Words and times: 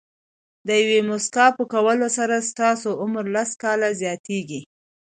د 0.67 0.69
یوې 0.81 0.99
موسکا 1.09 1.45
په 1.57 1.63
کولو 1.73 2.07
سره 2.17 2.35
ستاسو 2.49 2.89
عمر 3.01 3.25
لس 3.35 3.51
کاله 3.63 3.89
زیاتېږي. 4.01 4.61